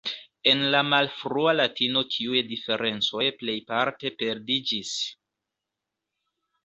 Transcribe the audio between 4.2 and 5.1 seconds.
perdiĝis.